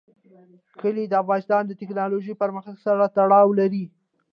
کلي 0.81 1.03
د 1.07 1.13
افغانستان 1.23 1.61
د 1.67 1.71
تکنالوژۍ 1.81 2.33
پرمختګ 2.43 2.75
سره 2.85 3.03
تړاو 3.17 3.49
لري. 3.59 3.85